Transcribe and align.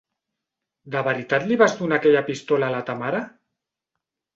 De 0.95 1.03
veritat 1.09 1.47
li 1.51 1.59
vas 1.65 1.77
donar 1.85 2.03
aquella 2.03 2.27
pistola 2.33 2.71
a 2.73 2.77
la 2.81 2.85
Tamara? 2.93 3.25